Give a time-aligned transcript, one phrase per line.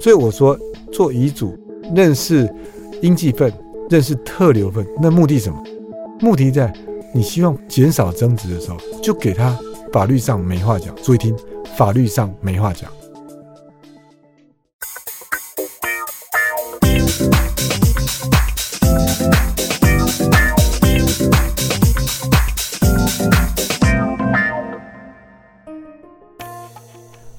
[0.00, 0.58] 所以我说
[0.92, 1.56] 做遗嘱，
[1.94, 2.48] 认识
[3.02, 3.52] 应继份，
[3.90, 5.62] 认识特留份，那目的什么？
[6.20, 6.72] 目的在
[7.14, 9.58] 你希望减少争执的时候，就给他
[9.92, 10.94] 法律上没话讲。
[10.96, 11.36] 注意听，
[11.76, 12.90] 法律上没话讲。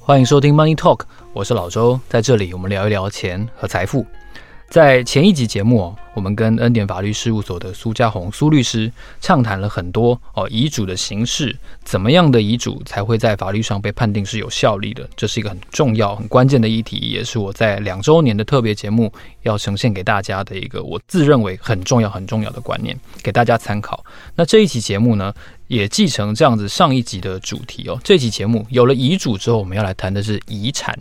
[0.08, 1.02] 欢迎收听 Money Talk，
[1.34, 4.06] 我是老周，在这里我们聊一聊钱和财富。
[4.68, 15.08] 在前一集节目，我们跟恩典法律事务所的苏家红苏律师畅谈了很多哦遗嘱的形式，怎么样的遗嘱才会在法律上被判定是有效力的？
[15.16, 19.10] 这是一个很重要、很关键的议题，也是我在两周年的特别节目
[19.40, 24.04] 要呈现给大家的一个我自认为很重要、很重要的观念，给大家参考。
[24.34, 25.32] 那这一期节目呢，
[25.68, 27.98] 也继承这样子上一集的主题哦。
[28.04, 30.94] 这期节目有了遗嘱之后，我们要来谈的是遗产。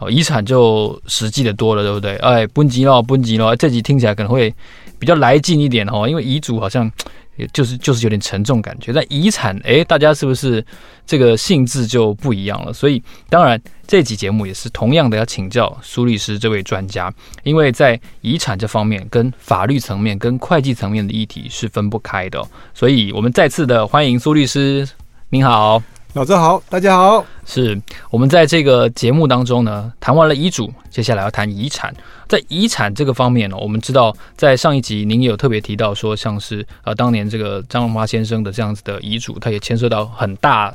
[0.00, 2.16] 哦遗产就实际的多了，对不对？
[2.16, 4.52] 哎，分钱咯，分钱咯，这集听起来可能会
[4.98, 6.90] 比较来劲一点哦，因为遗嘱好像
[7.36, 8.92] 也就是就是有点沉重感觉。
[8.92, 10.64] 但遗产，哎，大家是不是
[11.06, 12.72] 这个性质就不一样了？
[12.72, 17.12] 所以，当然这集节目也是同样的要请教苏律师这位专家，
[17.42, 22.42] 因为在遗产这方面，跟法律层面、跟会计层面的议题是分不开的。
[22.74, 24.88] 所以我们再次的欢迎苏律师，
[25.30, 25.82] 您好。
[26.14, 27.24] 老周好，大家好。
[27.46, 31.90] 是我们在这个节目当中呢，谈完了遗嘱，接下来要谈遗产。
[32.28, 40.74] 在遗产这个方面呢，我们知道在上一集您有特别提到说，像是呃当年这个张荣发先生的这样子的遗嘱，他也牵涉到很大。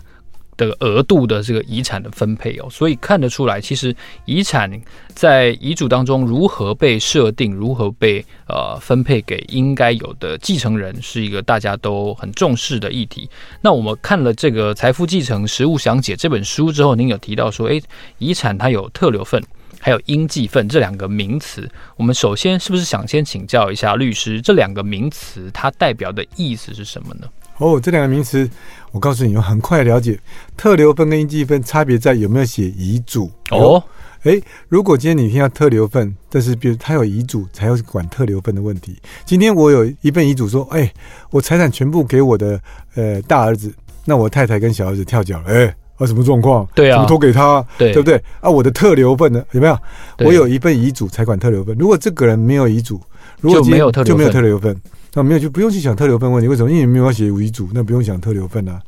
[0.58, 4.70] 的额度的这个遗产的分配哦，所以看得出来，其实遗产
[5.14, 13.30] 在遗嘱当中如何被设定，如何被呃分配给应该有的继承人，是一个大家都很重视的议题。
[13.62, 17.82] 那我们看了这个《财富继承实务详解》这本书之后，您有提到说，诶，
[18.18, 19.42] 遗产它有特留份，
[19.80, 21.70] 还有应继份这两个名词。
[21.96, 27.28] 我们首先是不是想先请教一下律师，这两个名词它代表的意思是什么呢？
[27.58, 28.50] 哦，这两个名词，
[28.92, 30.20] 我告诉你，我很快了解。
[30.56, 33.32] 特留分跟应继分差别在有没有写遗嘱。
[33.52, 33.84] 哦，
[34.24, 38.96] 哎，如果今天你听到特留分，但是比如他有遗嘱，才要管特留分的问题。
[39.26, 40.92] 今天我有一份遗嘱说，哎，
[41.32, 42.60] 我财产全部给我的
[42.96, 43.74] 呃大儿子，
[44.06, 46.68] 那我太太跟小儿子跳脚了，哎，啊什么状况？
[46.76, 47.66] 对啊，怎么托给他？
[47.78, 48.22] 对，对不对？
[48.40, 49.44] 啊，我的特留份呢？
[49.54, 49.78] 有没有？
[50.20, 51.76] 我有一份遗嘱才管特留份。
[51.80, 53.02] 如果这个人没有遗嘱，
[53.42, 54.80] 如果就没有特就没有特留分。
[55.18, 56.70] 那没有就不用去想特留份问题，为什么？
[56.70, 58.80] 因为你没有写遗嘱，那不用想特留份啊。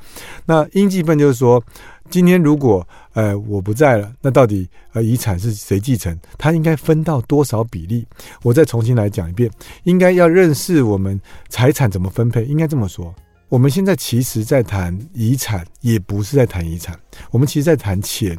[0.45, 1.59] 那应继份就是说，
[2.07, 6.16] 今天如果呃我不在了，那到底呃遗产是谁继承？
[6.38, 8.06] 他应该分到多少比例？
[8.44, 9.50] 我再重新来讲一遍，
[9.85, 11.19] 应该要认识我们
[11.50, 12.46] 财产怎么分配。
[12.46, 13.11] 应该这么说，
[13.47, 16.96] 我们现在其实在谈遗产，也不是在谈遗产，
[17.31, 18.38] 我们其实在谈钱。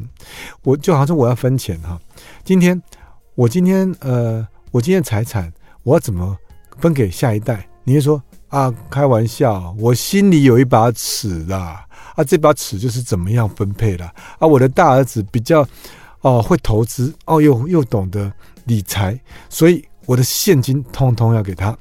[0.63, 1.99] 我就好像说我要分钱哈，
[2.45, 2.81] 今天
[3.35, 5.51] 我今天呃我今天财产
[5.83, 6.37] 我要怎么
[6.77, 7.67] 分给下一代？
[7.83, 14.13] 你会说啊，开玩笑，我心里有一把尺啦，啊，这把尺就是怎么样分配啦。
[14.39, 15.65] 啊，我的大儿子比较
[16.21, 18.31] 哦会投资哦，又又懂得
[18.65, 21.75] 理财，所以我的现金通通要给他。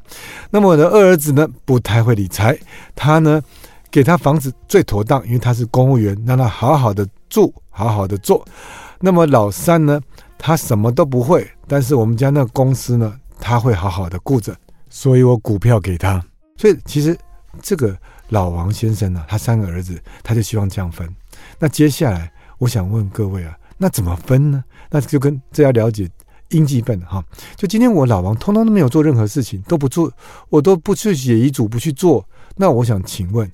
[0.50, 2.56] 那么我的二儿子呢，不太会理财，
[2.94, 3.42] 他呢
[3.90, 8.46] 给他房子最妥当，因为他是公务员，让他好好的住，好好的做。
[9.00, 10.00] 那么老三呢，
[10.38, 14.54] 他什么都不会，但是我们家那公司呢，他会好好的顾着。
[14.90, 16.22] 所以我股票给他，
[16.56, 17.16] 所以其实
[17.62, 17.96] 这个
[18.28, 21.08] 老王先生呢、啊，他三个儿子，他就希望这样分。
[21.58, 24.62] 那接下来我想问各位啊，那怎么分呢？
[24.90, 26.10] 那就跟这要了解
[26.48, 27.24] 应继分哈。
[27.56, 30.12] 就今天我老王通通都没有做任何事情，都不做，
[30.48, 32.28] 我都不去写遗嘱，不去做。
[32.56, 33.50] 那我想请问，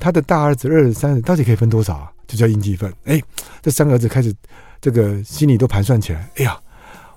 [0.00, 2.10] 他的大儿子、二儿子、三儿子到底可以分多少啊？
[2.26, 2.92] 就叫应继分。
[3.04, 3.22] 哎，
[3.62, 4.34] 这三个儿子开始
[4.80, 6.28] 这个心里都盘算起来。
[6.36, 6.58] 哎呀，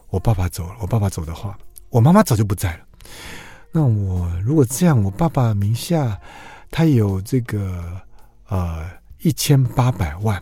[0.10, 1.58] 我爸爸走了，我爸爸走的话，
[1.90, 2.89] 我妈妈早就不在了。
[3.72, 6.20] 那我如果这样，我爸爸名下
[6.72, 7.84] 他有这个
[8.48, 8.84] 呃
[9.22, 10.42] 一千八百万，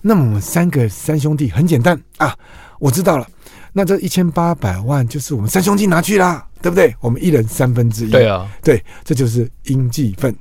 [0.00, 2.34] 那么我们三个三兄弟很简单啊，
[2.78, 3.28] 我知道了，
[3.74, 6.96] 那这一千八百万就是我们三兄弟拿去啦，对不对？
[7.00, 8.10] 我们一人三分之一。
[8.10, 10.34] 对啊，对，这就是应继分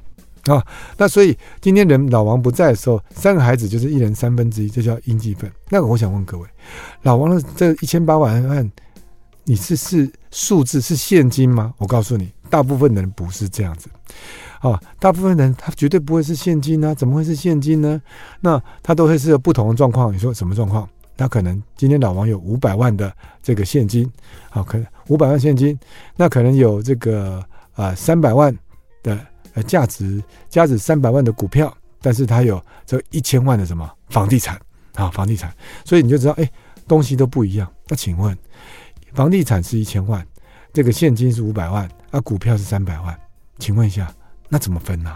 [0.46, 0.66] 啊。
[0.96, 5.52] 那所以今天人老王不在的时候，三个孩子就是一人三分之一，这叫应继分。
[5.70, 6.48] 那我想问各位，
[7.02, 8.72] 老王的这一千八百万。
[9.48, 11.74] 你是是数字是现金吗？
[11.78, 13.88] 我告诉你，大部分人不是这样子，
[14.60, 16.96] 啊，大部分人他绝对不会是现金呢、啊？
[16.96, 18.02] 怎么会是现金呢？
[18.42, 20.12] 那他都会是有不同的状况。
[20.12, 20.90] 你说什么状况？
[21.16, 24.12] 那可能今天老王有五百万的这个现金，
[24.50, 25.78] 好，可能五百万现金，
[26.16, 27.42] 那可能有这个
[27.76, 28.52] 啊三百万
[29.04, 29.18] 的
[29.54, 31.72] 呃价值，价值三百万的股票，
[32.02, 34.60] 但是他有这一千万的什么房地产
[34.96, 35.56] 啊，房地产，
[35.86, 36.50] 所以你就知道，哎。
[36.88, 37.68] 东西都不一样。
[37.88, 38.38] 那请问，
[39.16, 40.24] 房地产是一千万，
[40.74, 43.18] 这个现金是五百万，啊，股票是三百万，
[43.58, 44.14] 请问一下，
[44.50, 45.16] 那怎么分呢？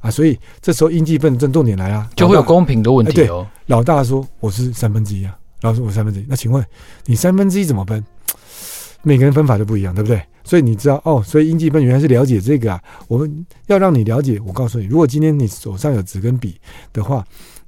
[0.00, 3.46] 啊，所以这时候应计分的重点来了，就会有公平的问题哦。
[3.66, 6.64] 老大说我是三分之一啊，老大说我三分之一，那请问
[7.04, 8.02] 你三分之一怎么分？
[9.06, 10.22] 每个人分法都不一样，对不对？
[10.44, 12.82] 所以你知道哦，所以应计分原来是了解这个啊。
[13.06, 16.58] 我们要让你了解，我告诉你，如果今天你手上有纸跟笔
[16.92, 17.22] 的话，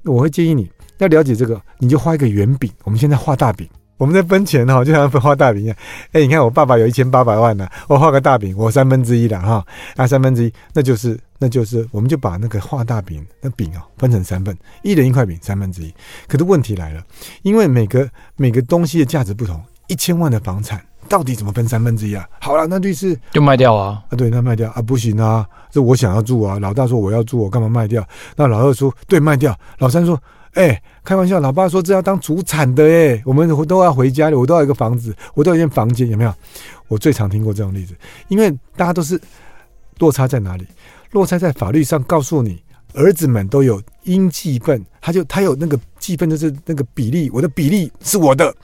[0.05, 2.71] 我会建议你要了解这个，你就画一个圆饼。
[2.85, 3.69] 我们现在画大饼。
[3.99, 5.77] 我们在分钱哈，就像分画大饼一样。
[6.13, 9.65] 哎，你看我爸爸有一千八百万呢，我画个大饼，我三分之一了哈，
[9.97, 15.95] 那三分之一，那就是那就是，我们就把那个画大饼那饼啊分成三份，一人一块饼，三分之一。
[16.29, 17.03] 可是问题来了，
[17.43, 22.29] 因为每个每个东西的价值不同，一千万的房产到底怎么分三分之一啊？
[22.41, 26.59] 好了，那律师就卖掉啊啊，对，那卖掉啊，不行啊，这我想要住啊。
[26.59, 28.07] 老大说我要住，我干嘛卖掉？
[28.37, 29.59] 那老二说对，卖掉。
[29.79, 30.21] 老三说。
[30.57, 36.35] 哎、欸，开玩笑，老爸说这要当主产的哎，我们都要回家的，我都要一个房子，我都要一间房间，有没有？
[36.89, 37.95] 我最常听过这种例子，
[38.29, 39.21] 因为大家都是
[39.99, 40.67] 落差在哪里？
[41.11, 42.59] 落差在法律上告诉你，
[42.95, 48.55] 儿子们都有应继分，他就他有那个继分，就是那个比例，我的比例是我的。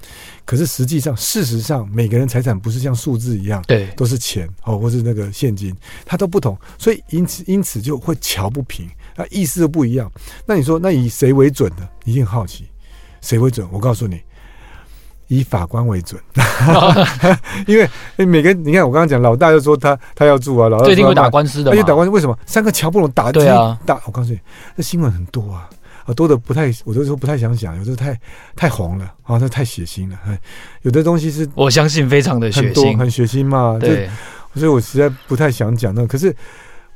[0.47, 8.89] 可是实际上，事实上，每个人财产不是像数字一样，对，都是钱哦，或是那个现金，它都不同，所以因此因此就会瞧不平。
[9.17, 10.11] 啊，意思都不一样。
[10.47, 11.89] 那你说，那以谁为准呢？
[12.05, 12.67] 你一定好奇，
[13.21, 13.67] 谁为准？
[13.71, 14.21] 我告诉你，
[15.29, 16.21] 以法官为准。
[17.67, 17.89] 因为
[18.25, 22.39] 每个你看，我刚刚讲，老大就说他他要住啊，老二最近会打官司的，而且打官司为什么？
[22.47, 24.01] 三个乔布隆打对啊，打。
[24.07, 24.41] 我告诉你，
[24.75, 25.69] 那新闻很多啊，
[26.07, 28.19] 啊多的不太，我有时候不太想讲，有时候太
[28.57, 30.19] 太红了啊，那太血腥了。
[30.83, 33.77] 有的东西是我相信非常的血腥，很血腥嘛。
[33.79, 34.09] 对，
[34.55, 36.07] 所以我实在不太想讲那。
[36.07, 36.35] 可是。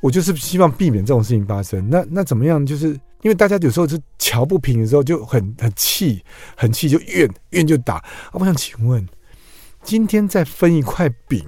[0.01, 1.89] 我就是希望避免这种事情发生。
[1.91, 2.65] 那那怎么样？
[2.65, 2.89] 就是
[3.23, 6.23] 因为大家有时候是瞧不平的时候，就很很气，
[6.57, 7.97] 很气就怨怨就打。
[7.97, 8.05] 啊
[8.35, 9.05] 我想请问，
[9.83, 11.45] 今天再分一块饼，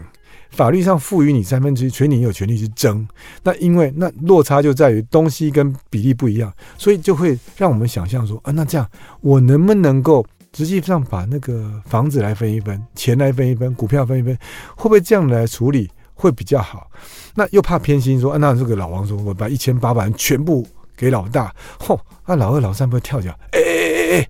[0.51, 3.07] 法律上赋予你三分之一，所以你有权利去争。
[3.43, 8.89] 那因为那落差就在于东西跟比例不一样，所以就会让我们想象说啊，那这样
[9.21, 14.37] 我能不能够实际上把那个房子来分一分，钱来分一分，股票分一分，
[14.75, 15.89] 会不会这样来处理？
[16.21, 16.91] 会比较好，
[17.33, 20.67] 那又怕偏心说，啊、那这个老王说，我把一千八百万全部
[20.97, 23.31] 给老大，嚯，那老二老三不会跳脚？
[23.53, 24.29] 哎哎哎哎，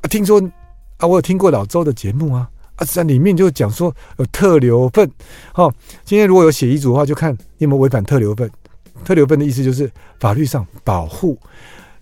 [0.00, 0.42] 啊，听说
[0.96, 5.08] 啊，我有听过老周的节目啊，啊，在里面就讲说有特留份，
[5.52, 5.72] 好，
[6.04, 8.50] 今天如果有写遗嘱的话，就看你有没有违反特留份。
[9.04, 11.38] 特留份的意思就是法律上保护。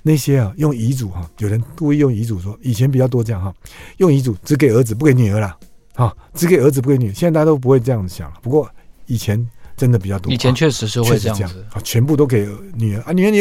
[0.02, 3.54] 那些啊用遗嘱哈，有人故意用遗嘱说，以前比较多这样哈，
[3.98, 5.54] 用遗嘱只给儿子不给女儿了，
[5.94, 8.66] 啊，只给儿子不给女，现在大家都不会这样想了，不过。
[9.10, 9.44] 以前
[9.76, 13.40] 真的比较多，以前确实是会这样子啊，全部都给女儿啊，女儿你，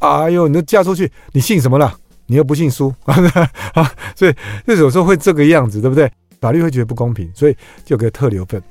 [0.00, 1.98] 哎呦，你都嫁出去，你姓什么了？
[2.26, 4.34] 你又不姓苏 啊，所以
[4.66, 6.10] 就有时候会这个样子，对不对？
[6.38, 8.62] 法律会觉得不公平，所以就给特留份。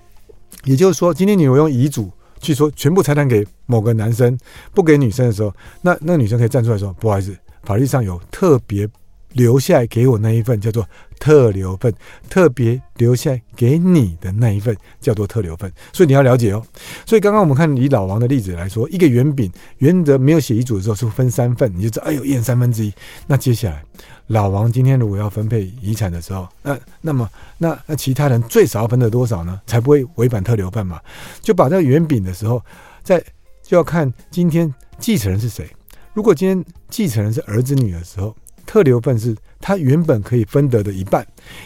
[0.66, 4.38] 也就是说，今天你有用遗嘱去说全部财产给某个男生，
[4.74, 5.52] 不给女生的时候，
[5.82, 8.88] 那那女生可以站出来说，不好意思，法律上有特别。
[9.36, 10.88] 留下来给我那一份叫做
[11.20, 11.94] 特留份，
[12.30, 16.66] 特别留下给你的那一份叫做特留份，所以你要了解哦。
[17.06, 22.94] 所以刚刚我们看以老王的例子来说，一个圆饼原则没有写遗嘱的时候是分三份，你就知道哎呦一人三分之一。
[23.28, 23.84] 那接下来
[24.28, 29.60] 老王今天如果要分配遗产的时候，那那么那那其他人最少要分得多少呢？
[29.68, 31.00] 才不会违反特留份嘛？
[31.42, 32.64] 就把这个圆饼的时候，
[33.04, 33.22] 在
[33.62, 35.70] 就要看今天继承人是谁。
[36.14, 38.34] 如果今天继承人是儿子女的时候。
[38.66, 41.26] 特留份是他原本可以分得的一半，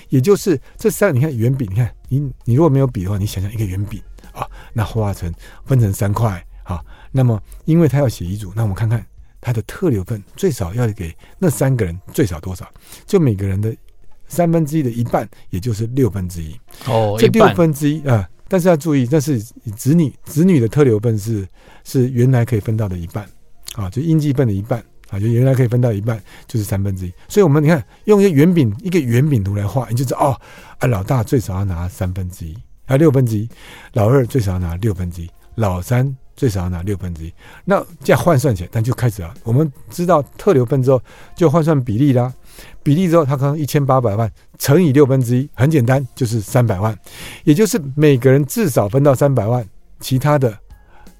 [0.09, 1.13] 也就是这三。
[1.13, 4.01] 你看圆饼，你看你你如果没有笔的话，你想象一个圆饼
[4.31, 5.33] 啊，那画成
[5.65, 6.79] 分成三块啊。
[7.11, 9.03] 那么因为他要写遗嘱，那我们看看
[9.41, 12.67] 他的特留份最少要给那三个人最少多少？
[13.05, 13.75] 就每个人的
[14.27, 16.53] 三分之一的一半，也就是六分之一。
[16.85, 21.47] 哦，这六分之一啊，但是要注意，但是子女子女的特留份是
[21.83, 23.27] 是原来可以分到的一半
[23.73, 24.83] 啊，就应继份的一半。
[25.09, 27.13] 啊，就原来可以分到一半，就是三分之一。
[27.27, 30.41] 所以，我们你看，用一个圆饼，一个圆饼图来画，你就知道哦，
[30.77, 33.47] 啊，老大最少要拿三分之一，啊，六分之一；
[33.93, 37.33] 老二最少要拿六分之一，老三最少要拿六分之一。
[37.65, 39.33] 那这样换算起来，那就开始了。
[39.43, 41.01] 我们知道特留分之后，
[41.35, 42.31] 就换算比例啦。
[42.83, 46.97] 比例之后，他可能一千八百万乘以六分之一，很简单，就是三百万。
[47.45, 49.65] 也就是每个人至少分到三百万，
[49.99, 50.55] 其他的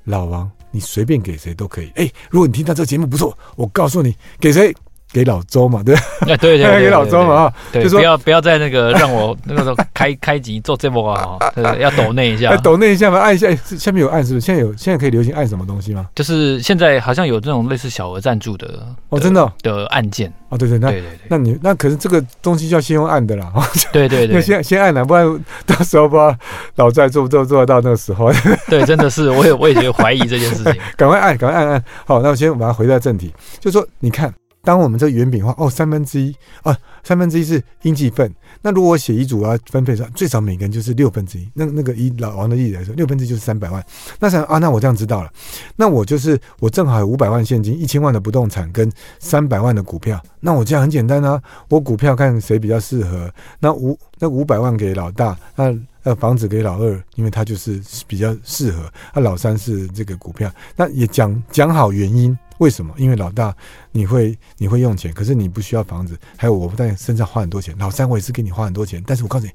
[0.03, 0.49] 老王。
[0.71, 1.91] 你随便给谁都可以。
[1.95, 4.73] 哎，如果你听到这个节目不错，我告诉你，给谁
[5.13, 14.45] 给老周嘛，对，对对对，给老周嘛啊，对，不要不要再那个让我 那个时候开开集做这波啊，对，要抖内一下， 抖内一下嘛，按一下，下面有按是不是？
[14.45, 16.07] 现在有现在可以流行按什么东西吗？
[16.13, 23.51] 就是现在好像有这种类似小额赞助的哦，真的的按键哦，对对，那对对对，那你那可是这个东西就要先用按的啦，
[23.91, 26.35] 对对对，先先按了，不然到时候不知道
[26.75, 28.31] 老在做不做做得到那个时候，
[28.69, 34.31] 对，真的是，我也我也觉得怀疑这件事情，赶快按，赶快按按，好，那我先把它回到正题，就是说你看。
[34.61, 38.31] 当我们这圆饼画哦，三分之一啊，三分之一是应计分。
[38.61, 41.49] 那如果我写遗嘱啊分配上，最少每个人就是六分之一。
[41.53, 43.83] 那那个以老王的例子来说，六分之一就是三百万。
[44.19, 45.31] 那想啊，那我这样知道了。
[45.77, 50.21] 那我就是我正好有五百万现金、一千万的不动产跟三百万的股票。
[50.41, 53.31] 那我这样很简单啊，我股票看谁比较适合。
[53.59, 55.73] 那五那五百万给老大，那
[56.03, 58.91] 呃房子给老二，因为他就是比较适合。
[59.15, 62.37] 那老三是这个股票，那也讲讲好原因。
[62.59, 62.93] 为什么？
[62.97, 63.53] 因为老大
[63.91, 67.75] 你会你会用钱，可是你不需要房子，还有我不在身上花很多钱。
[67.77, 69.51] 老三我也是给你花很多钱，但是我告诉你，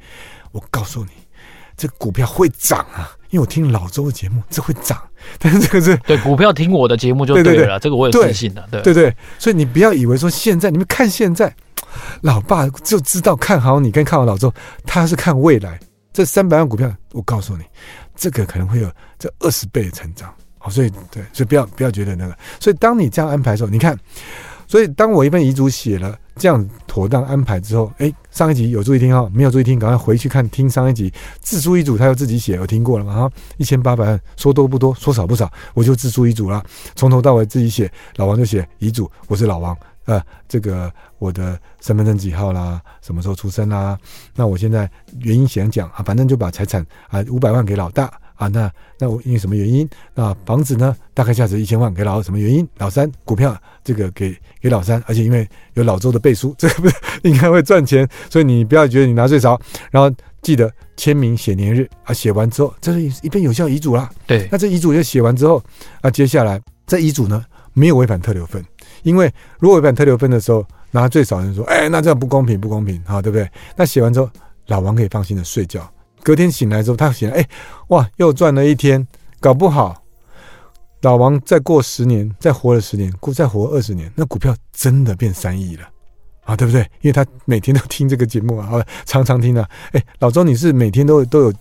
[0.53, 1.11] 我告诉你，
[1.77, 3.11] 这股票会涨啊！
[3.31, 5.01] 因为我听老周的节目，这会涨。
[5.39, 8.67] 但是这个是对股票听我的节目就对了，对对对，这个我有自信的。
[8.71, 11.55] 对对对，所以你不要以为说现在你们看现在，
[12.23, 14.53] 老爸就知道看好你跟看好老周，
[14.85, 15.79] 他是看未来。
[16.13, 17.65] 这三百万股票，我告诉你，
[18.15, 20.33] 这个可能会有这二十倍的成长。
[20.71, 22.37] 所以对，所以不要不要觉得那个。
[22.61, 23.99] 所以当你这样安排的时候，你看，
[24.67, 36.65] 所以当我一份遗嘱写了这样妥当安排之后，哎，上一集有注意听哈，没有注意听，赶快回去看听上一集自书遗嘱，他要自己写，我听过了嘛哈，一千八百万，说多不多，说少不少，我就自书遗嘱了，
[36.97, 43.99] 从头到尾自己写，老王就写遗嘱，我是老王，呃，这个我的身份证几号啦，什么时候出生啦，
[44.35, 44.91] 那我现在
[45.21, 48.11] 原因想讲啊，反正就把财产啊五百万给老大。
[48.35, 49.89] 啊，那那我因为什么原因？
[50.15, 50.97] 那房子呢？
[51.13, 52.69] 大概价值一千万，给老二什么原因？
[52.79, 59.61] 老三股票这个给给老三，而且因为有老周的背书， 这个不是应该会赚钱，所以你不要觉得你拿最少。
[59.91, 64.11] 然后记得签名写年日啊，写完之后这是一份有效遗嘱啦。
[64.27, 65.63] 对，那这遗嘱就写完之后
[66.01, 68.65] 啊，接下来这遗嘱呢没有违反特留分，
[69.05, 73.49] 因为如果违反特留分的时候拿最少人说，哎，那这样不公平，不公平，好，对不对？
[73.77, 74.29] 那写完之后，
[74.67, 75.89] 老王可以放心的睡觉。
[76.25, 77.49] 隔天醒来之后，他醒来，哎，
[77.89, 79.07] 哇，又赚了一天。
[79.39, 80.03] 搞不好，
[81.03, 85.87] 老王再过十年，再活了十年，再活二十年，那股票真的变三亿了，
[86.45, 86.81] 啊，对不对？
[87.01, 89.69] 因为他每天都听这个节目啊，常常听啊。
[89.93, 91.53] 哎，老周，你是每天都都有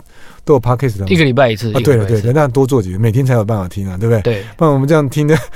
[0.45, 1.07] 都有 podcast 的吗？
[1.09, 1.71] 一个礼拜一次。
[1.73, 4.21] 啊，对了对了，那多做几个，每天才有办法听啊，对不对？
[4.21, 5.37] 对，不然我们这样听的。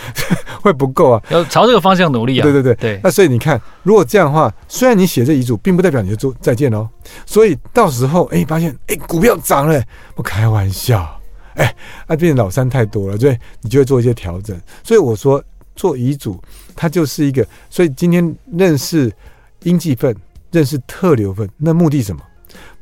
[0.59, 2.43] 会不够啊，要朝这个方向努力啊！
[2.43, 6.89] 对对对对，那所以你看，如果这样的话，虽然你写这遗嘱，并不代表你就做再见哦。
[7.25, 9.81] 所以到时候哎，发现哎，股票涨了，
[10.13, 11.07] 不开玩笑，
[11.53, 11.73] 哎，
[12.07, 14.59] 那变成老三太多了，所以你就会做一些调整。
[14.83, 15.41] 所以我说
[15.77, 16.37] 做遗嘱，
[16.75, 17.47] 它就是一个。
[17.69, 19.09] 所以今天认识
[19.63, 20.13] 应继分，
[20.51, 22.21] 认识特留分，那目的什么？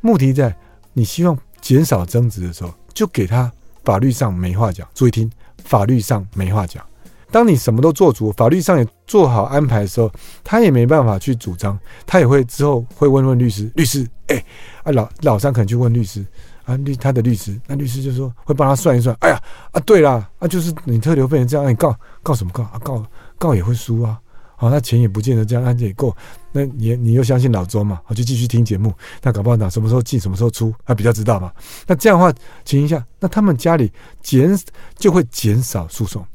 [0.00, 0.52] 目的在
[0.92, 3.52] 你希望减少争执的时候，就给他
[3.84, 4.88] 法律上没话讲。
[4.94, 5.30] 注意听，
[5.62, 6.84] 法律上没话讲。
[7.30, 10.10] 当你什么都做足，法律上也做好安排的时候，
[10.42, 14.42] 他也没办法去主张，他也会之后会问问律师，律师，哎，
[14.84, 16.24] 啊老老三可能去问律师，
[16.66, 19.42] 啊律他的律师，那律师就说会帮他算一算，哎呀，
[19.72, 22.64] 啊对啦，啊就是你特留分这样，你告告什么告？
[22.64, 23.02] 啊告
[23.38, 24.20] 告也会输啊，
[24.56, 26.14] 好，那钱也不见得这样案件也够，
[26.52, 28.92] 那你你又相信老周嘛，好就继续听节目，
[29.22, 31.52] 那搞不好哪什么时候进什么时候出，他比较知道嘛，
[31.86, 32.32] 那这样的话
[32.64, 34.58] 情形下，那他们家里减
[34.96, 36.26] 就会减少诉讼。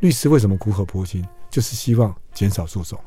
[0.00, 1.24] 律师为什么苦口婆心？
[1.50, 2.98] 就是希望减少诉讼，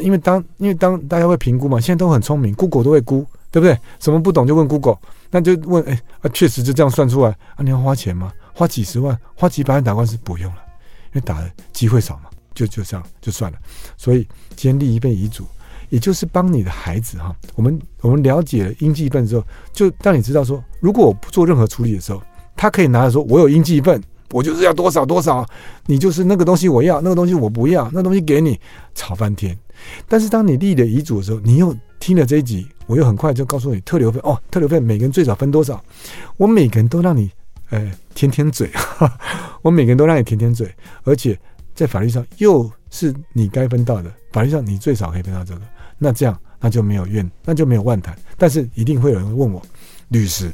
[0.00, 3.76] 因为当因为当大家会评估嘛，现在都很聪明，Google 都会估，对不对？
[3.98, 4.96] 什么不懂就问 Google，
[5.30, 7.58] 那就问，哎啊，确实就这样算出来啊？
[7.58, 8.32] 你要花钱吗？
[8.54, 10.58] 花几十万、花几百万打官司不用了，
[11.12, 13.58] 因为打的机会少嘛，就就这样就算了。
[13.96, 15.44] 所以先立一份遗嘱，
[15.88, 22.22] 也就是帮你的孩子哈，我们我们了解了应继分之后，就让你知道说，如果我不做任何处理的时候，
[22.54, 24.00] 他可以拿着说，我有应继份。
[24.30, 25.44] 我就是要多少多少，
[25.86, 28.58] 你就是那个东西我要，那个东西我不要，那东西给你，
[28.94, 29.56] 吵翻天。
[30.06, 35.82] 但是当你立了遗嘱的时候，你又听了这一集，我又很快就告诉你特留费哦，特留费每个人最少分多少，
[36.36, 37.30] 我每个人都让你
[37.70, 38.70] 呃舔舔嘴，
[39.62, 40.72] 我每个人都让你舔舔嘴，
[41.02, 41.38] 而且
[41.74, 45.62] 在法律上又是你该分到的，法律上你最少可以分到这个，
[45.98, 48.16] 那这样那就没有怨，那就没有万谈。
[48.36, 49.62] 但是一定会有人问我，
[50.08, 50.52] 律师，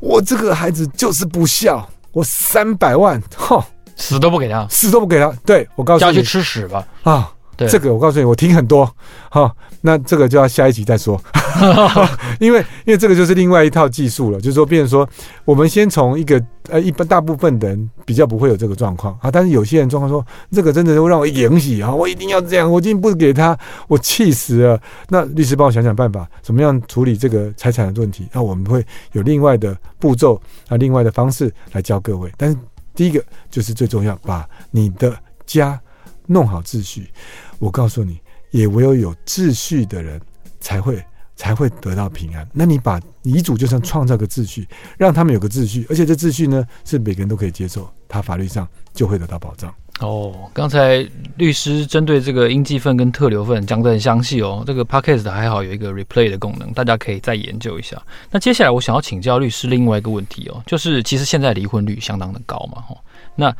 [0.00, 1.88] 我这个孩子就是不孝。
[2.12, 3.62] 我三百万，哼，
[3.96, 5.30] 死都不给他，死都不给他。
[5.44, 6.86] 对，我告诉你，叫去吃屎吧。
[7.02, 8.90] 啊，对，这个我告诉你，我听很多。
[9.30, 11.20] 哈，那这个就要下一集再说。
[12.38, 15.08] 因为因为这个就是另外一套技术了，就是说，变成说，
[15.44, 23.58] 我们先从一个呃，一般大部分的人比较不会有这个状况啊，但是有些人状况说，这个真的会让我引起啊，我一定要这样，我今天不给他，
[23.88, 24.80] 我气死了。
[25.08, 28.28] 那律师帮我想想办法，怎么样处理这个财产的问题？
[28.32, 32.30] 那我们会有另外的步骤啊，另外的方式来教各位。
[32.36, 32.56] 但是
[32.94, 35.12] 第一个就是最重要，把你的
[35.46, 35.80] 家
[36.26, 37.08] 弄好秩序。
[37.58, 38.20] 我告诉你，
[38.50, 40.20] 也唯有有秩序的人
[40.60, 41.02] 才会
[41.36, 42.48] 才会得到平安。
[42.52, 49.72] 那你把遗嘱就像创造个秩序，让他们有个秩序，而且这秩序呢是每个人都可以接受，他法律上就会得到保障。
[50.00, 51.04] 哦，刚才
[51.36, 54.62] 律师针对这个应继分跟特留份讲得很详细哦。
[54.64, 58.00] 这个 p o c a s t 还好有一个 replay 的功能，大家可以再研究一下。
[58.30, 62.96] 那接下来我想要请教律师另外一个问题哦，就是其实现在离婚率相当的高嘛，哈，
[63.34, 63.54] 那。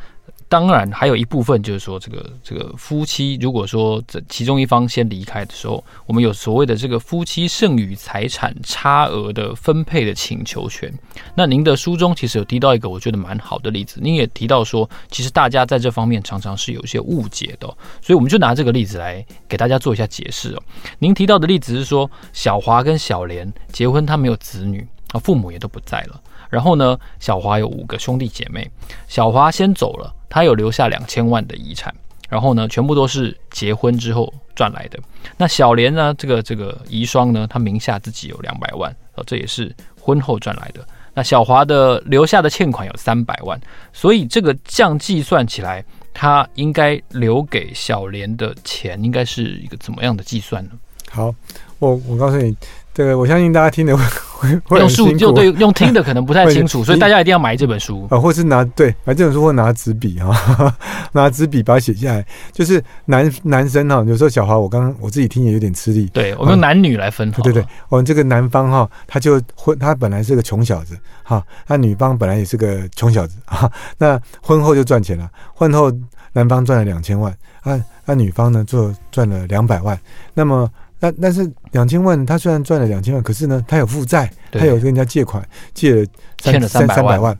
[0.49, 10.91] 当然，还有一部分就是说，这个这个夫妻如果说这其中一方先离开的时候，我们有所谓的这个夫妻剩余财产差额的分配的请求权。
[11.35, 17.67] 那您的书中其实有提到一个我觉得蛮好的例子，您也提到说，其实大家在这方面常常是有一些误解的，
[18.01, 20.63] 所以我们就拿这个例子来给大家做一下解释哦。
[20.97, 26.19] 您提到的例子是说，小华跟小莲结婚，他没有子女啊，父母也都不在了。
[26.49, 28.67] 然后呢，小华有五个兄弟姐妹，
[29.07, 31.93] 小华先走了，他有留下两千万的遗产，
[32.29, 34.99] 然后呢，全部都是结婚之后赚来的。
[35.35, 40.85] 那小莲呢，这个这个遗孀呢，她名下自己有两百万，哦，这也是婚后赚来的。
[41.13, 43.59] 那小华的留下的欠款有三百万，
[43.91, 45.83] 所以这个这样计算起来，
[46.13, 50.71] 他应该留给小莲的钱应该是一个怎么样的计算呢？
[51.09, 51.33] 好，
[51.79, 52.55] 我我告诉你。
[52.99, 54.03] 这个我相信大家听的会
[54.35, 60.75] 会会用书就对，用听的可能不太清楚，所以大家一定要买这本书啊，或是拿对买这本书或拿纸笔啊，
[61.13, 62.25] 拿纸笔把它写下来。
[62.51, 66.07] 就是男男生哈，有时候小华我刚刚我自己听也有点吃力。
[66.07, 67.31] 对，我们用男女来分。
[67.31, 75.89] 对对对，我们这个男方哈，他就婚他本来是个穷小子哈，那女方本来也是个穷小子哈， 那婚后就赚钱了，婚后
[76.33, 79.97] 男方赚了两千万，啊，那女方呢就赚了两百万，
[80.33, 80.69] 那么。
[80.99, 86.05] 那但是两千万，他虽然赚了两千万，可是呢，他有负债，他有跟人家借款，借了
[86.41, 87.37] 三三三百万。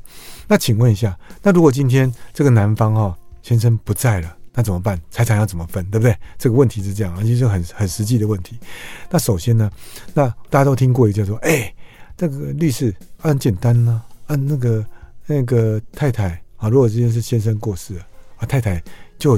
[0.47, 4.99] 那请问一下，那如果今天这个男方哈、哦、先生不在了，那怎么办？
[5.11, 6.15] 财产要怎么分，对不对？
[6.37, 8.57] 这个问题是这样，而且是很很实际的问题。
[9.09, 9.69] 那首先呢，
[10.13, 11.73] 那大家都听过一句说，哎，
[12.15, 14.85] 这个律师很简单呢、啊，按那个
[15.27, 18.81] 那个太太啊，如果今天是先生过世了啊，太太
[19.17, 19.37] 就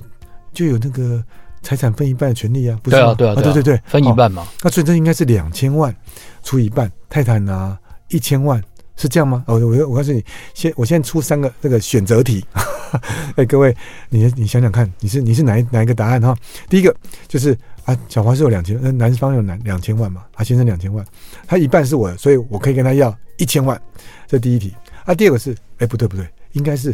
[0.54, 1.24] 就有那个。
[1.62, 3.14] 财产分一半的权利啊，不是吗？
[3.14, 4.48] 对啊，对啊，对对对，分一半嘛。
[4.62, 5.96] 那所以这应该是两千万
[6.44, 7.78] 出一半，泰坦拿
[8.10, 8.62] 一千万，
[8.96, 9.44] 是这样吗？
[9.48, 12.44] 哦，我我告诉你，先我现在出三个那个选择题，
[13.36, 13.76] 哎，各位，
[14.10, 16.36] 你你想想看，你是你是哪一哪一个答案哈？
[16.70, 16.96] 第一个
[17.28, 20.24] 就是啊，小华是有两千，那男方有两两千万嘛？
[20.36, 21.06] 啊，先生两千万，
[21.48, 23.80] 他一半是我的，所以我可以跟他要一千万，
[24.28, 24.74] 这第一题。
[25.06, 26.94] 啊，第二个是，哎，不对不对，应该是。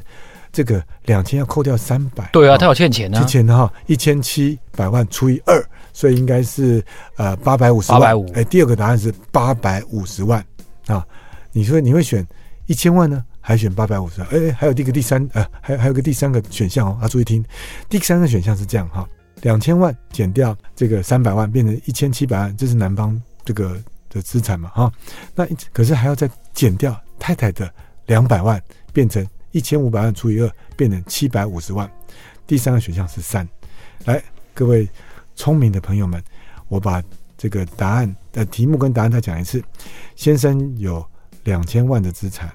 [0.52, 6.84] 这个两千要扣掉三百，对啊，他有欠钱呢、啊，欠钱哈，一千七百万除以二，所以应该是
[7.16, 8.00] 呃八百五十万。
[8.00, 10.44] 八百五，哎，第二个答案是八百五十万
[10.88, 11.06] 啊。
[11.52, 12.26] 你说你会选
[12.66, 14.30] 一千万呢，还选八百五十万？
[14.30, 17.44] 哎，还有这个第三呃，还还有个第三个选项哦，啊，注意听，
[17.90, 19.08] 第三个选项是这样哈，
[19.42, 23.78] 两千万减掉这个三百万，变成一千七百万，这是男方这个
[24.10, 24.92] 的资产嘛哈。
[25.36, 27.72] 那可是还要再减掉太太的
[28.08, 29.26] 两百万，变成。
[29.52, 31.90] 一千五百万除以二，变成七百五十万。
[32.46, 33.48] 第三个选项是三。
[34.06, 34.22] 来，
[34.54, 34.88] 各位
[35.36, 36.22] 聪明的朋友们，
[36.68, 37.04] 我把
[37.38, 39.64] 这个答案的题目跟答案再讲一次。
[40.16, 41.06] 先生有
[41.44, 42.52] 两千万的资产，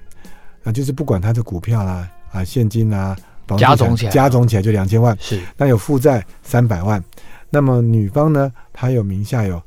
[0.63, 3.15] 那就是不管他的股票啦、啊现金啦、
[3.47, 5.15] 房加总起来加总起来就两千万。
[5.19, 5.39] 是。
[5.57, 7.03] 那有负债三百万。
[7.49, 9.61] 那么女方呢，她有名下有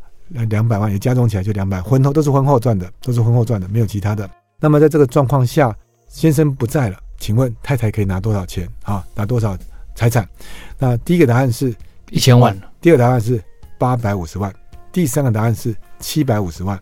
[0.48, 1.80] 两百万，也加总起来就两百。
[1.80, 4.28] 婚后都是婚后赚的，都是婚后赚的，没有其他的。
[4.58, 5.72] 那么在这个状况下，
[6.08, 6.98] 先生不在了。
[7.26, 9.04] 请问太太可以拿多少钱啊？
[9.12, 9.58] 拿多少
[9.96, 10.24] 财产？
[10.78, 11.74] 那第一个答案是
[12.10, 13.42] 一千万，第二个答案是
[13.76, 14.54] 八百五十万，
[14.92, 16.78] 第三个答案是七百五十万。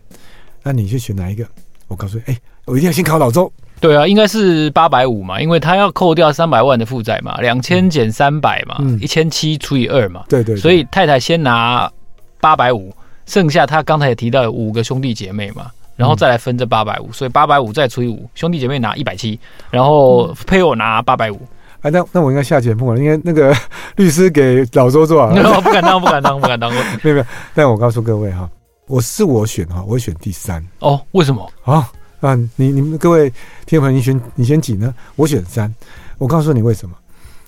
[0.61, 1.43] 那你去选哪一个？
[1.87, 3.51] 我告诉你，哎，我一定要先考老周。
[3.79, 10.25] 对啊，应该是八百五嘛，因为他要扣掉三百万的负债嘛，两千减三百嘛，一千七除以二嘛。
[10.29, 10.61] 对，对对。
[10.61, 11.91] 所以太太先拿
[12.39, 15.71] 八百五，剩下他刚才也提到有五个兄弟姐妹嘛。
[15.95, 19.39] 然后再来分这八百五，所以八百五再除以五，兄弟姐妹拿一百七，
[19.71, 21.39] 然后配偶拿八百五。
[21.81, 23.55] 哎，那那我应该下节目了，因为那个
[23.95, 25.29] 律师给老周做啊。
[25.61, 26.71] 不敢当，不敢当，不敢当。
[27.03, 28.49] 没有没有，但我告诉各位哈，
[28.87, 30.65] 我是我选哈，我会选第三。
[30.79, 31.47] 哦，为什么？
[31.63, 31.87] 啊
[32.21, 33.29] 啊，你你们各位
[33.67, 34.93] 听众朋友，你选你选几呢？
[35.15, 35.73] 我选三。
[36.17, 36.95] 我告诉你为什么？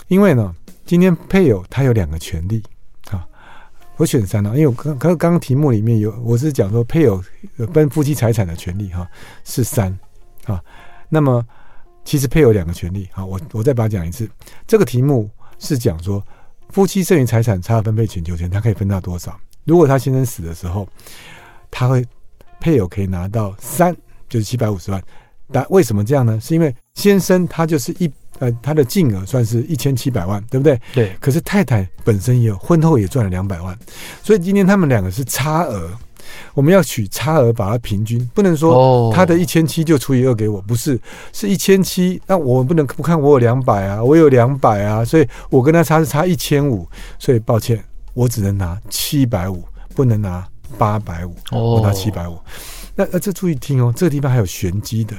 [0.08, 0.54] 因为呢，
[0.86, 2.77] 今天配偶他有两个权利啊，
[3.98, 7.22] 我选三啊，因为我刚刚刚题目里面有，我是讲说配偶
[7.74, 9.08] 分夫妻财产的权利哈
[9.44, 9.92] 是三
[10.46, 10.64] 啊。
[11.10, 11.46] 那么
[12.06, 14.30] 其实配偶两个权利啊，我我再把它讲一次，
[14.68, 16.24] 这个题目是讲说
[16.70, 19.38] 夫妻剩余财产差分配请求权，他可以分到多少？
[19.66, 20.88] 如果他先生死的时候，
[21.72, 22.06] 他会
[22.60, 23.96] 配偶可以拿到三，
[24.30, 25.04] 就是七百五十万。
[25.52, 26.40] 但为什么这样呢？
[26.40, 28.12] 是因为先生他就是一。
[28.40, 30.80] 呃，他的净额算是一千七百万，对不对？
[30.94, 31.12] 对。
[31.20, 33.76] 可是太太本身也有，婚后也赚了两百万，
[34.22, 35.90] 所以今天他们两个是差额，
[36.54, 41.00] 我们要取差额把它平均，不能说他的一千七就除以二给我，不是，
[41.34, 49.64] 是一千七，那我不能不看我有两百啊，我有两百啊，所以我跟他差是差一千五，所以抱歉，我只能拿七百五，
[49.96, 50.48] 不能拿
[50.78, 52.38] 八百五，我拿七百五。
[52.96, 55.16] 那那这注意听哦，这个地方还有玄机的，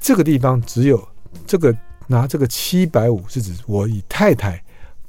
[0.00, 1.00] 这个地方只有
[1.46, 1.72] 这个。
[2.10, 4.60] 拿这个七百五是指我与太太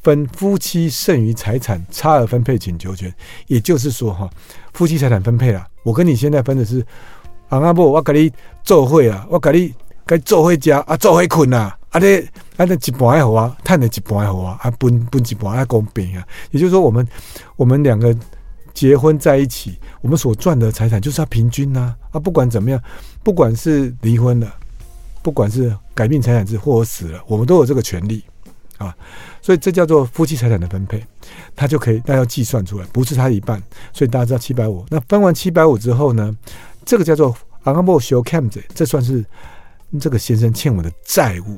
[0.03, 3.11] 分夫妻剩余财产差额分配请求权，
[3.47, 4.29] 也就是说哈，
[4.73, 6.79] 夫妻财产分配了，我跟你现在分的是，
[7.49, 8.31] 啊阿伯我给你
[8.63, 9.73] 做会啊，我给你
[10.05, 12.17] 该做会家啊，做会困啊，啊你
[12.55, 17.07] 啊那一半好啊，赚的一半好啊，啊分分一半啊公平啊，也就是说我们
[17.55, 18.15] 我们两个
[18.75, 22.79] 结婚在一起，我们所赚的财产就是要平均呐，啊不管怎么样，
[23.23, 24.51] 不管是离婚了。
[25.21, 28.23] 不管是改变财产制或我死了，我们都有这个权利
[28.77, 28.95] 啊，
[29.41, 31.03] 所以这叫做夫妻财产的分配，
[31.55, 33.61] 他就可以大家要计算出来，不是他一半，
[33.93, 34.85] 所以大家知道七百五。
[34.89, 36.35] 那分完七百五之后呢，
[36.83, 39.23] 这个叫做 honorable c a m 这算是
[39.99, 41.57] 这个先生欠我的债务，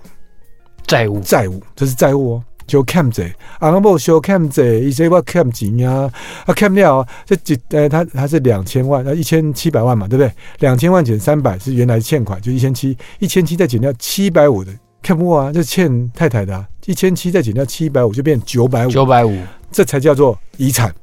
[0.86, 2.43] 债务债务，这是债务哦。
[2.65, 6.10] 就欠债，啊，我无小欠债，伊说我欠钱啊，
[6.45, 10.32] 啊欠了，这几呃，他他是两千万，呃一千七百万嘛，对不对？
[10.60, 14.71] 两千万减三百是原来欠款，就一千七，一千七再减掉七百五的
[15.02, 19.38] 欠不啊，就欠太太的，啊，一千七再减掉七百五就变九百五，九百五，
[19.71, 20.93] 这才叫做遗产。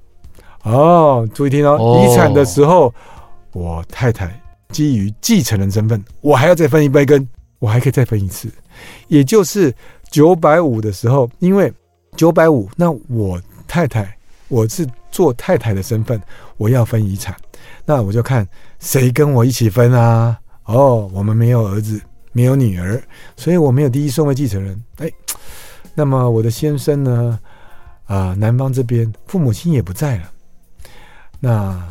[0.62, 2.92] 哦，注意听哦，哦遗产的时候，
[3.52, 8.48] 我太太基于继承人身份，我还要再分一杯羹，我还可以再分一次，
[9.08, 9.74] 也就是。
[10.10, 11.72] 九百五的时候，因为
[12.16, 14.16] 九百五，那我太太，
[14.48, 16.20] 我是做太太的身份，
[16.56, 17.36] 我要分遗产，
[17.84, 18.46] 那我就看
[18.80, 20.38] 谁跟我一起分啊？
[20.64, 22.00] 哦，我们没有儿子，
[22.32, 23.00] 没有女儿，
[23.36, 24.80] 所以我没有第一顺位继承人。
[24.98, 25.10] 哎，
[25.94, 27.38] 那么我的先生呢？
[28.06, 30.32] 啊、男方这边父母亲也不在了，
[31.38, 31.88] 那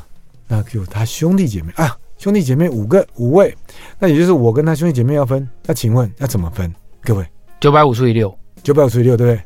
[0.49, 3.55] 那就他兄弟姐妹啊，兄弟姐妹五个五位，
[3.97, 6.69] 那也就是我跟他兄弟姐妹要分，那请问要怎么分？
[7.01, 7.25] 各位？
[7.59, 9.43] 九百五除以六，九百五除以六，对不对？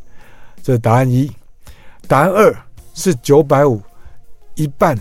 [0.62, 1.30] 这是答案一。
[2.08, 2.56] 答案二
[2.94, 3.82] 是九百五
[4.56, 4.98] 一半，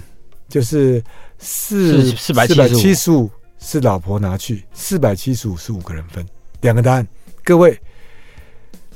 [0.48, 1.02] 就是
[1.38, 6.26] 四四百七十五是老婆拿去，四百七十五是五个人分。
[6.60, 7.06] 两个答案，
[7.44, 7.78] 各位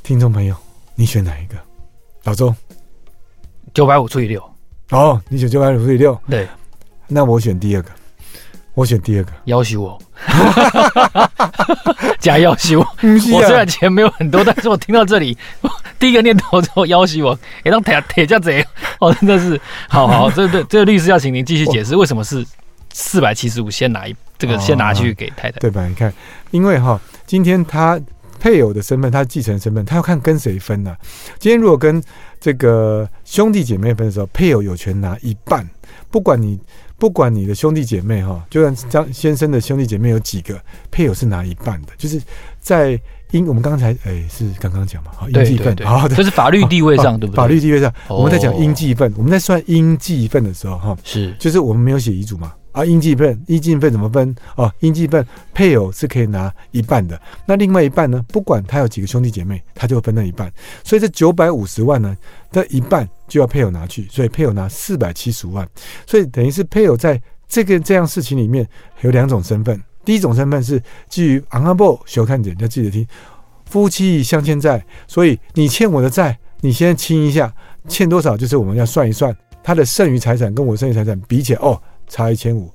[0.02, 0.56] 听众朋友，
[0.94, 1.56] 你选哪一个？
[2.24, 2.54] 老周，
[3.74, 4.42] 九百五除以六。
[4.90, 6.18] 哦，你选九百五除以六。
[6.28, 6.48] 对，
[7.06, 7.90] 那我选第二个。
[8.76, 9.98] 我选第二个，要挟我，
[12.20, 12.86] 假要挟我。
[13.32, 15.36] 我虽然钱没有很多，但是我听到这里，
[15.98, 17.32] 第一个念头就要挟我。
[17.64, 18.62] 哎，让铁铁匠贼
[19.00, 19.58] 哦，真的是，
[19.88, 22.44] 好好，这这这个律师要请您继续解释，为什么是
[22.92, 25.86] 四百七十五先拿一这个先拿去给太太，对吧？
[25.86, 26.12] 你看，
[26.50, 27.98] 因为哈，今天他
[28.38, 30.94] 配偶的身份，他继承身份，他要看跟谁分呢？
[31.38, 32.02] 今天如果跟
[32.38, 35.66] 这个兄弟姐妹分的时候，配偶有权拿一半，
[36.10, 36.60] 不管你。
[36.98, 40.58] 不管你的兄弟姐妹哈，就算张先生的兄弟姐妹有几个，
[40.90, 42.20] 配偶是拿一半的，就是
[42.58, 42.98] 在
[43.32, 47.36] 因我们刚才哎、欸、是刚刚讲嘛，好应继份，好，这是法律地位上对不对？
[47.36, 52.52] 法律地位上，我们在讲应继份，我们在算应继份的时候哈，是就是我们没有写遗嘱嘛。
[52.76, 54.36] 啊，应继分，应继分怎么分？
[54.54, 57.18] 哦，应继分，配偶是可以拿一半的。
[57.46, 58.22] 那另外一半呢？
[58.28, 60.52] 不管他有几个兄弟姐妹，他就会分那一半。
[60.84, 62.14] 所以这九百五十万呢，
[62.52, 65.66] 的一半就要配偶拿去，所以配偶拿四百七十五万。
[66.06, 68.68] 所以等于是配偶在这个这样事情里面
[69.00, 69.82] 有两种身份。
[70.04, 73.06] 第一种身份是基于 honorable 小看点，要记得听，
[73.64, 77.50] 夫妻相欠债，所以你欠我的债，你先清一下，
[77.88, 81.80] 欠多少就是我们要算一算他的剩余财产跟我剩余财产比起来哦。
[82.08, 82.72] 差一千五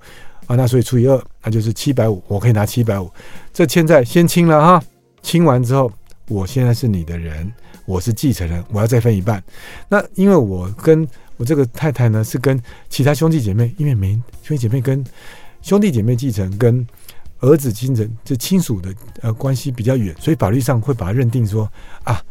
[0.47, 2.21] 啊，那所以除以二，那就是七百五。
[2.27, 3.11] 我可以拿七百五，
[3.53, 4.83] 这欠债先清了哈。
[5.21, 5.91] 清完之后，
[6.27, 7.51] 我现在是你的人，
[7.85, 9.41] 我是继承人，我要再分一半。
[9.87, 15.03] 那因为我跟我这个太太呢，是跟其他兄弟姐妹，因为没兄弟姐妹跟
[15.61, 16.85] 兄弟姐妹继承跟
[17.39, 21.71] 儿子继承这亲属的呃关系比较远，所以法律上会把它认定说
[22.03, 22.21] 啊，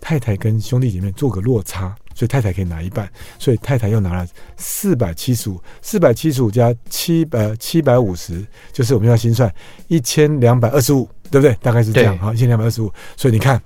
[0.00, 1.94] 太太跟兄弟姐妹做个落差。
[2.14, 3.08] 所以太太可以拿一半，
[3.38, 9.48] 所以太太又拿了四百七十五，四百七十五加七百七百五十，就是我们要心算
[9.86, 11.56] 一千两百二十五，对不对？
[11.62, 12.92] 大概是这样，好，一千两百二十五。
[13.16, 13.62] 所以你看，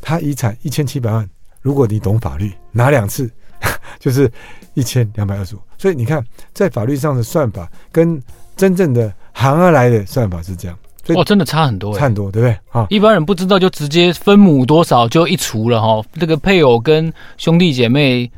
[0.00, 1.30] 他遗产一千七百万，
[1.62, 3.30] 如果你懂法律，拿两次
[4.00, 4.28] 就是
[4.72, 5.60] 一千两百二十五。
[5.78, 6.20] 所以你看，
[6.52, 8.20] 在法律上的算法跟
[8.56, 10.76] 真正的行而来的算法是这样。
[11.08, 12.58] 哦，真的差很多，差很多，对不对？
[12.70, 18.30] 啊，一般人不知道就直接分母多少就一除了哈，这个配偶跟兄弟姐妹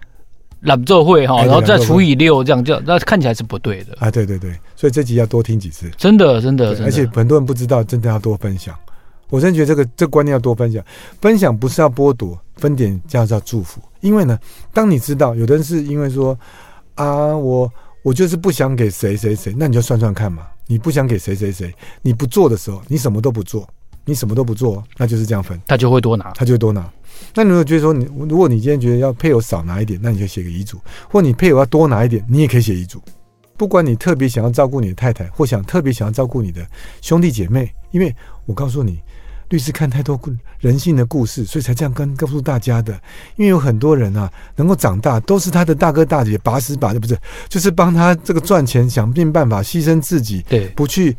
[0.60, 4.10] 揽奏会哈，然后再除以六，这样就那看起来是不对的啊。
[4.10, 8.74] 对对对，所以这集要多听几次，真的真的，而且很多人不知道，真的要多分享。
[9.28, 10.82] 我真的觉得这个这个观念要多分享，
[11.20, 13.80] 分享不是要剥夺，分点叫做祝福。
[14.00, 14.38] 因为呢，
[14.72, 16.36] 当你知道有的人是因为说
[16.94, 17.70] 啊，我
[18.02, 20.42] 我就是不想给谁谁谁，那你就算算看嘛。
[20.66, 23.68] 你不想给谁谁谁，你不做的时候，你什么都不做，
[24.04, 26.90] 你什么都不做，那就是这样分，他就会多拿，他就会多拿。
[27.34, 30.76] 那你如果觉得说你，如果你今天觉得要配偶少拿一点，那你就写个遗嘱；
[31.08, 33.00] 或你配偶要多拿一点，你也可以写遗嘱。
[33.56, 36.66] 不管你特别想要照顾你的太太，或想特别想要照顾你的
[37.00, 39.00] 兄弟姐妹，因为我告诉你。
[39.48, 40.20] 律师看太多
[40.58, 42.92] 人性的故事，所以才这样跟告诉大家的。
[43.36, 47.16] 因为有很多人啊，能够长大都是他的大哥大姐把屎把的，不是，
[47.48, 51.16] 就是帮他这个赚钱，想尽办法牺牲自己，对，不去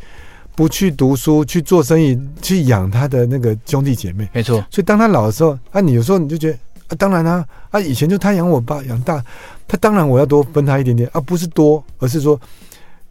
[0.55, 4.27] 不去读书，去做生意，去养他的那个兄弟姐妹。
[4.33, 4.55] 没错。
[4.69, 6.57] 所以当他老的时候，啊，你有时候你就觉得
[6.89, 9.23] 啊，当然啊，啊，以前就他养我爸养大，
[9.67, 12.39] 他当然我要多分他一点点，啊、不是多，而是说，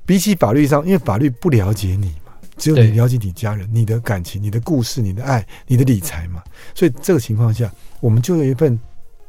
[0.05, 2.13] 比起法律上，因为法律不了解你。
[2.57, 6.43] 只有你了解你家人、你的感情、你的故事、你的爱、你的理财嘛，
[6.75, 8.79] 所以这个情况下，我们就有一份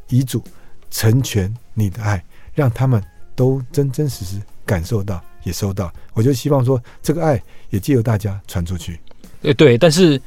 [0.09, 0.41] 遗嘱，
[0.89, 3.03] 成全你的爱，让他们
[3.35, 5.91] 都真真实实感受到，也收到。
[6.13, 8.99] 我就希望说，这个爱也借由大家传出去。
[9.41, 10.19] 诶，对，但是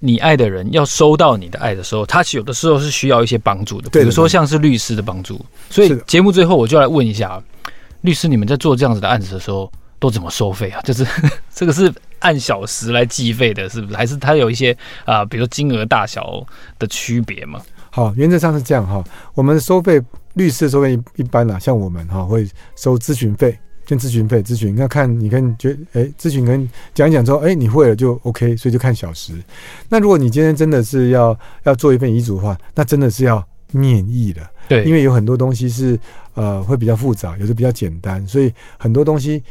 [0.00, 5.40] 你爱的人要收到你的爱的时候，他有的时候是需要一些帮助的，比如说像是律师的帮助。
[5.70, 7.40] 所以节目最后我就来问一下，
[8.00, 10.80] 律师，你们在做这样子的案子的时候，都怎么收费啊？
[10.82, 11.06] 就是
[11.54, 11.92] 这个是。
[12.22, 13.96] 按小时来计费的，是不是？
[13.96, 14.72] 还是它有一些
[15.04, 16.44] 啊、呃，比如说金额大小
[16.78, 17.60] 的区别嘛？
[17.90, 19.04] 好，原则上是这样哈。
[19.34, 20.00] 我们收费，
[20.34, 29.34] 律师收费一般啦，像我们哈会收咨询费，先咨询费咨询，那看你跟觉哎咨询跟讲一讲之后，哎你会了就 OK，所以就看小时。
[29.88, 35.98] 那如果你今天真的是要要做一份遗嘱的话，那真的是要面议的，对，因为有很多东西是
[36.34, 39.42] 呃会比较复杂，有的比较简单，所以很多东西。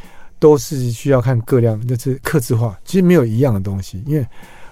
[0.41, 2.75] 都是需要看个量，就是客制化。
[2.83, 4.25] 其实没有一样的东西，因为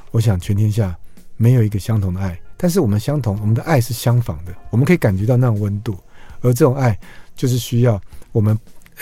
[0.09, 0.97] 我想全天下
[1.37, 5.95] 没有一个相同的爱，但是我们相同，我们的爱是相仿的，我们可以感觉到那种温度，
[6.41, 6.97] 而这种爱
[7.35, 8.01] 就是需要
[8.31, 8.57] 我们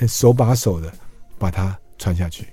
[0.10, 0.92] 手把手的
[1.40, 2.46] 把它传下去。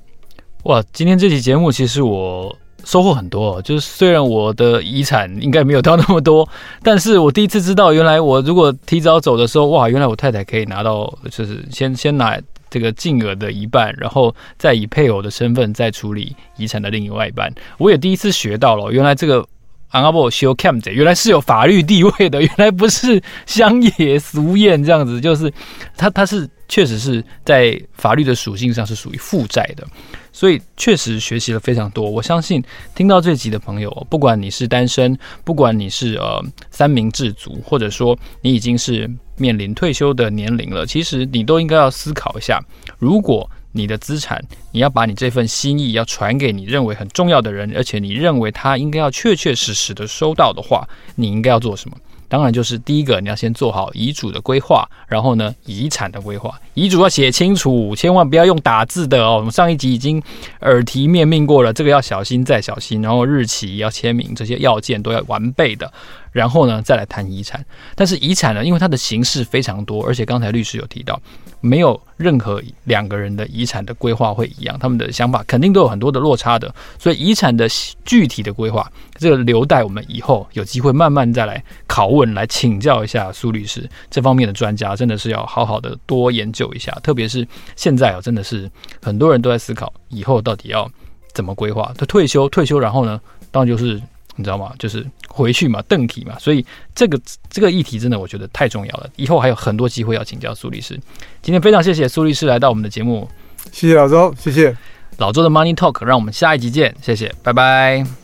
[0.63, 6.49] 哇，今天这期节目其实我收获很多，就是虽然我的遗产应该没有到那么多，
[6.85, 12.41] 但是我第一次知道，原来我如果提早走的时候，哇，原来我太太可以拿到，就是先先拿。
[12.75, 17.55] 这个净额的一半，然后再以配偶的身份再处理遗产的另外一半。
[17.79, 19.47] 我也第一次学到了，原来这个
[19.93, 25.53] honorable show cam 原来是有法律地位的，原来不是乡野俗谚这样子，就是
[25.97, 29.87] 它它是确实是在法律的属性上是属于负债的。
[30.33, 32.11] 所以确实学习了非常多。
[32.11, 32.61] 我相信
[32.93, 42.61] 听到这集的朋友，不管你是单身，不管你是呃三明治族，或者说你已经是面临退休的年龄了，其实你都应该要思考一下：
[42.99, 51.97] 如果你的资产，你要把你这份心意要传给你认为很重要的人，而且你认为他应该要确确实实的收到的话，你应该要做什么？
[52.27, 59.37] 当然，就是第一个，你要先做好遗嘱的规划，然后呢，遗产的规划，遗嘱要写清楚，千万不要用打字的哦。
[59.37, 60.21] 我们上一集已经
[60.61, 65.93] 耳提面命过了，这个要小心再小心，然后日期要签名，这些要件都要完备的。
[66.35, 67.65] 然后呢，再来谈遗产。
[67.95, 71.19] 但是遗产呢，因为它的形式非常多，而且刚才律师有提到，
[71.61, 76.75] 没有任何两个人的遗产的规划会一样，他们的想法肯定都有很多的落差的。
[76.99, 77.69] 所以遗产的
[78.05, 86.91] 具体的规划，这个留待我们以后有机会慢慢再来拷问、来请教一下苏律师这方面的专家，真的是要好好的多研究一下。
[87.01, 88.69] 特别是现在啊，真的是
[89.01, 90.91] 很多人都在思考以后到底要
[91.33, 91.95] 怎么规划。
[91.97, 93.21] 他退休，退休，然后呢，
[93.53, 94.03] 当然就是。
[94.37, 94.73] 你知道吗？
[94.81, 97.21] 就是回去嘛，邓体嘛，所以这个
[97.51, 99.11] 这个议题真的我觉得太重要了。
[99.17, 100.99] 以后还有很多机会要请教苏律师。
[101.43, 103.29] 今天非常谢谢苏律师来到我们的节目，
[103.73, 104.75] 谢谢老周，谢谢
[105.19, 108.24] 老周的 Money Talk，让我们下一集见，谢谢，拜拜。